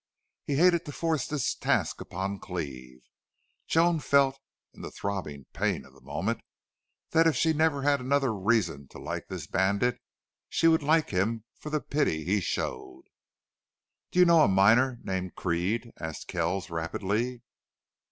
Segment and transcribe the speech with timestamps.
[0.47, 3.03] He hated to force this task upon Cleve.
[3.67, 4.39] Joan felt,
[4.73, 6.41] in the throbbing pain of the moment,
[7.11, 10.01] that if she never had another reason to like this bandit,
[10.49, 13.03] she would like him for the pity he showed.
[14.09, 17.43] "Do you know a miner named Creede?" asked Kells, rapidly.